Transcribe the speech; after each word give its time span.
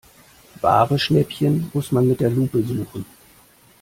Wahre 0.61 0.97
Schnäppchen 0.97 1.69
muss 1.75 1.91
man 1.91 2.07
mit 2.07 2.21
der 2.21 2.31
Lupe 2.31 2.63
suchen. 2.63 3.05